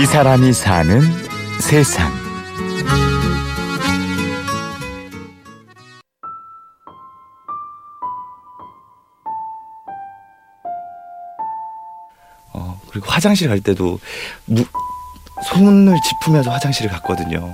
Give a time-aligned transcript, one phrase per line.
[0.00, 1.00] 이 사람이 사는
[1.60, 2.12] 세상.
[12.52, 13.98] 어, 그리고 화장실 갈 때도
[14.46, 14.64] 무,
[15.44, 17.52] 손을 짚으면서 화장실을 갔거든요.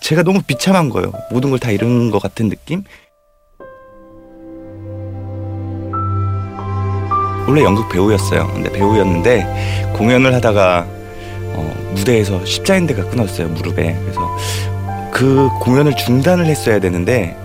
[0.00, 1.12] 제가 너무 비참한 거예요.
[1.30, 2.84] 모든 걸 다 잃은 것 같은 느낌?
[7.46, 8.46] 원래 연극 배우였어요.
[8.52, 10.86] 근데 배우였는데 공연을 하다가
[11.60, 13.96] 어, 무대에서 십자인대가 끊었어요 무릎에.
[14.02, 14.36] 그래서
[15.12, 17.36] 그 공연을 중단을 했어야 되는데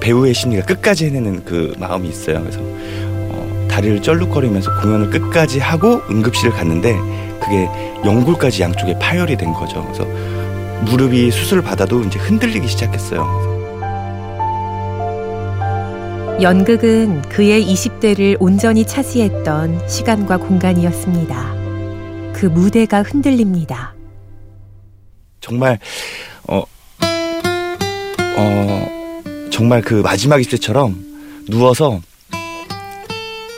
[0.00, 2.40] 배우의 심리가 끝까지 해내는 그 마음이 있어요.
[2.40, 6.94] 그래서 어, 다리를 쩔룩거리면서 공연을 끝까지 하고 응급실을 갔는데
[7.40, 7.68] 그게
[8.04, 9.82] 연골까지 양쪽에 파열이 된 거죠.
[9.84, 10.06] 그래서
[10.84, 13.54] 무릎이 수술을 받아도 이제 흔들리기 시작했어요.
[16.42, 21.63] 연극은 그의 20대를 온전히 차지했던 시간과 공간이었습니다.
[22.44, 23.94] 그 무대가 흔들립니다.
[25.40, 25.78] 정말
[26.46, 26.62] 어,
[28.36, 32.02] 어 정말 그 마지막 입새처럼 누워서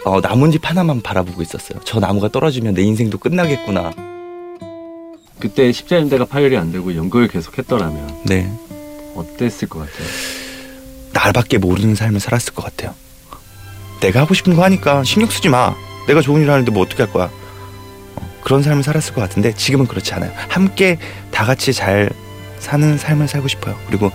[0.04, 1.80] 어, 나뭇잎 하나만 바라보고 있었어요.
[1.84, 3.92] 저 나무가 떨어지면 내 인생도 끝나겠구나.
[5.40, 8.48] 그때 십자인대가 파열이 안 되고 연극을 계속 했더라면 네.
[9.16, 10.06] 어땠을 것 같아요?
[11.12, 12.94] 날밖에 모르는 삶을 살았을 것 같아요.
[14.00, 15.74] 내가 하고 싶은 거 하니까 신경 쓰지 마.
[16.06, 17.28] 내가 좋은 일 하는데 뭐 어떻게 할 거야.
[18.46, 20.30] 어, 그런 삶을 살았을 것 같은데 지금은 그렇지 않아요.
[20.48, 20.98] 함께
[21.32, 22.08] 다 같이 잘
[22.60, 23.76] 사는 삶을 살고 싶어요.
[23.88, 24.12] 그리고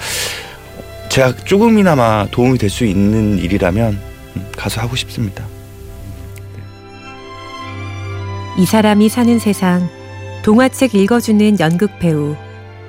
[1.09, 3.99] 제가 조금이나마 도움이 될 수 있는 일이라면
[4.37, 5.45] 음, 가서 하고 싶습니다.
[8.57, 9.89] 이 사람이 사는 세상
[10.43, 12.35] 동화책 읽어주는 연극 배우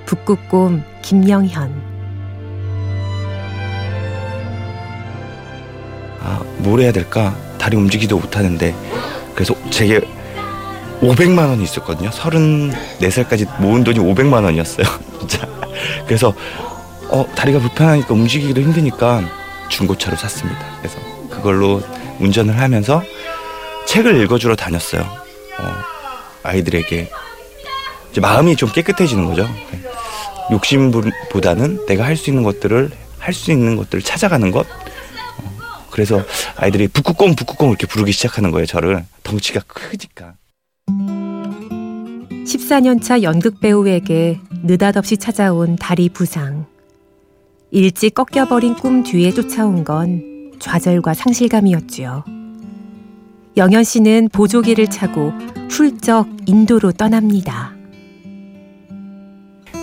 [0.07, 1.93] 북극곰 김영현
[6.21, 7.37] 아, 뭘 해야 될까?
[7.59, 8.75] 다리 움직이지도 못하는데
[9.35, 10.01] 그래서 제게
[11.03, 12.11] 500만 원이 있었거든요.
[12.11, 14.87] 34살까지 모은 돈이 500만 원이었어요.
[15.19, 15.47] 진짜.
[16.07, 16.33] 그래서
[17.09, 19.23] 어, 다리가 불편하니까 움직이기도 힘드니까
[19.69, 20.61] 중고차로 샀습니다.
[20.79, 21.83] 그래서 그걸로
[22.21, 23.03] 운전을 하면서
[23.87, 25.03] 책을 읽어주러 다녔어요.
[25.03, 25.75] 어,
[26.45, 27.11] 아이들에게
[28.13, 29.43] 이제 마음이 좀 깨끗해지는 거죠.
[29.73, 29.83] 네.
[30.53, 34.67] 욕심보다는 내가 할 수 있는 것들을 할 수 있는 것들을 찾아가는 것.
[34.69, 36.23] 어, 그래서
[36.57, 38.67] 아이들이 북극곰 북극곰 이렇게 부르기 시작하는 거예요.
[38.67, 40.35] 저를 덩치가 크니까.
[42.45, 46.67] 14년차 연극 배우에게 느닷없이 찾아온 다리 부상.
[47.71, 52.25] 일찍 꺾여버린 꿈 뒤에 쫓아온 건 좌절과 상실감이었지요.
[53.57, 55.33] 영현 씨는 보조기를 차고
[55.71, 57.73] 훌쩍 인도로 떠납니다.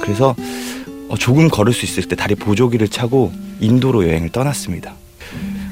[0.01, 0.35] 그래서
[1.07, 4.93] 어, 조금 걸을 수 있을 때 다리 보조기를 차고 인도로 여행을 떠났습니다.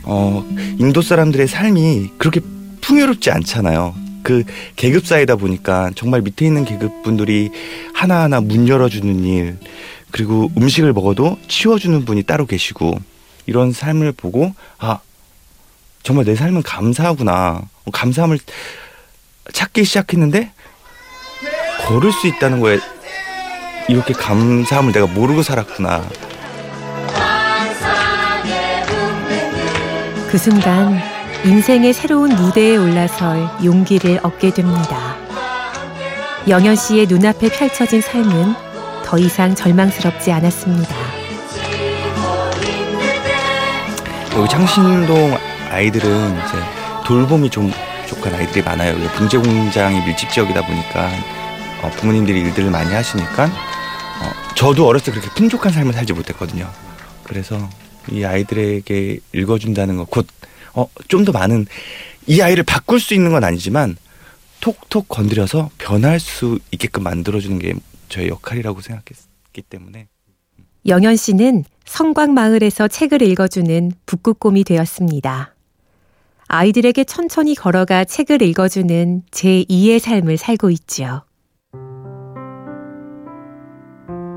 [0.03, 0.43] 어,
[0.79, 2.39] 인도 사람들의 삶이 그렇게
[2.81, 4.06] 풍요롭지 않잖아요.
[4.27, 4.43] 그
[4.75, 7.49] 계급 사이다 보니까 정말 밑에 있는 계급 분들이
[7.93, 9.57] 하나하나 문 열어주는 일,
[10.11, 12.99] 그리고 음식을 먹어도 치워주는 분이 따로 계시고
[13.45, 14.99] 이런 삶을 보고 아
[16.03, 17.61] 정말 내 삶은 감사하구나.
[17.85, 18.37] 어, 감사함을
[19.53, 20.51] 찾기 시작했는데
[21.85, 22.79] 걸을 수 있다는 거에
[23.87, 26.05] 이렇게 감사함을 내가 모르고 살았구나.
[30.29, 31.06] 그 순간
[31.47, 35.15] 인생의 새로운 무대에 올라설 용기를 얻게 됩니다.
[36.49, 38.53] 영현 씨의 눈앞에 펼쳐진 삶은
[39.05, 40.93] 더 이상 절망스럽지 않았습니다.
[44.35, 45.37] 여기 창신동
[45.71, 46.57] 아이들은 이제
[47.05, 47.71] 돌봄이 좀
[48.01, 48.95] 부족한 아이들이 많아요.
[49.11, 51.09] 분재 공장이 밀집 지역이다 보니까
[51.81, 56.69] 어, 부모님들이 일들을 많이 하시니까 어, 저도 어렸을 때 그렇게 풍족한 삶을 살지 못했거든요.
[57.23, 57.57] 그래서
[58.11, 60.27] 이 아이들에게 읽어준다는 거곧
[60.73, 61.65] 어, 좀 더 많은
[62.27, 63.95] 이 아이를 바꿀 수 있는 건 아니지만
[64.61, 67.73] 톡톡 건드려서 변할 수 있게끔 만들어주는 게
[68.09, 70.07] 저의 역할이라고 생각했기 때문에
[70.87, 75.53] 영현 씨는 성곽마을에서 책을 읽어주는 북극곰이 되었습니다.
[76.47, 81.23] 아이들에게 천천히 걸어가 책을 읽어주는 제2의 삶을 살고 있지요.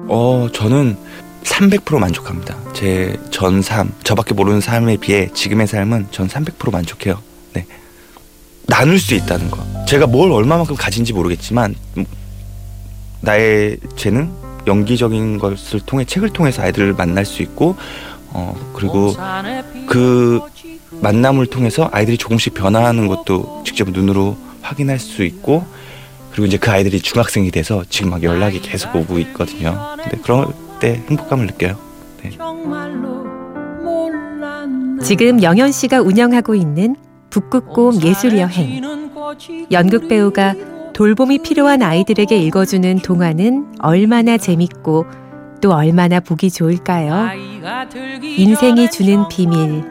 [0.09, 0.97] 어 저는
[1.45, 2.57] 300% 만족합니다.
[2.73, 7.21] 제 전 삶, 저밖에 모르는 삶에 비해 지금의 삶은 전 300% 만족해요.
[7.55, 7.67] 네.
[8.67, 9.65] 나눌 수 있다는 거.
[9.87, 12.05] 제가 뭘 얼마만큼 가진지 모르겠지만 음,
[13.21, 14.33] 나의 재능,
[14.67, 17.77] 연기적인 것을 통해 책을 통해서 아이들을 만날 수 있고
[18.33, 19.15] 어 그리고
[19.87, 20.41] 그
[21.01, 25.65] 만남을 통해서 아이들이 조금씩 변화하는 것도 직접 눈으로 확인할 수 있고
[26.31, 29.97] 그리고 이제 그 아이들이 중학생이 돼서 지금 막 연락이 계속 오고 있거든요.
[30.03, 30.47] 근데 그럴
[30.81, 31.77] 때 행복감을 느껴요.
[32.23, 32.31] 네.
[35.03, 36.97] 지금 영현 씨가 운영하고 있는
[37.31, 38.83] 북극곰 예술 여행.
[39.71, 40.55] 연극 배우가
[40.93, 45.07] 돌봄이 필요한 아이들에게 읽어주는 동화는 얼마나 재밌고
[45.61, 47.31] 또 얼마나 보기 좋을까요?
[48.23, 49.85] 인생이 주는 비밀,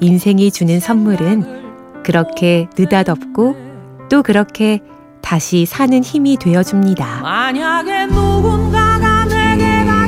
[0.00, 3.56] 인생이 주는 선물은 그렇게 느닷없고
[4.08, 4.80] 또 그렇게
[5.20, 7.22] 다시 사는 힘이 되어줍니다.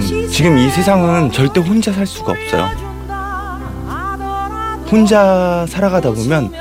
[0.00, 2.90] 지금 이 세상은 절대 혼자 살 수가 없어요.
[4.90, 6.52] 혼자 살아가다 보면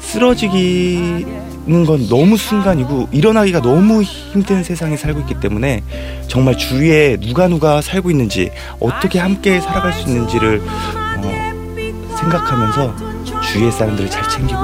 [0.00, 5.82] 쓰러지기는 건 너무 순간이고 일어나기가 너무 힘든 세상에 살고 있기 때문에
[6.26, 8.50] 정말 주위에 누가 누가 살고 있는지
[8.80, 12.94] 어떻게 함께 살아갈 수 있는지를 어, 생각하면서
[13.42, 14.60] 주위의 사람들을 잘 챙기고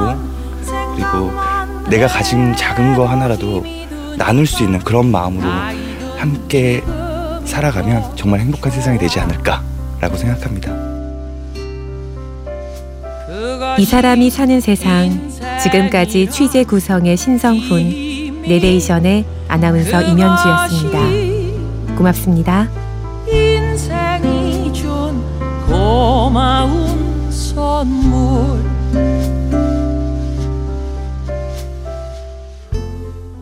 [0.95, 1.33] 그리고
[1.89, 3.65] 내가 가진 작은 거 하나라도
[4.19, 5.49] 나눌 수 있는 그런 마음으로
[6.19, 6.83] 함께
[7.47, 10.97] 살아가면 정말 행복한 세상이 되지 않을까라고 생각합니다.
[13.79, 15.31] 이 사람이 사는 세상
[15.63, 21.97] 지금까지 취재 구성의 신성훈 내레이션의 아나운서 임현주였습니다.
[21.97, 22.69] 고맙습니다.
[23.29, 25.23] 인생이 준
[25.67, 28.65] 고마운 선물